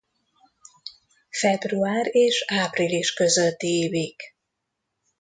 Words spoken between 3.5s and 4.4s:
ívik.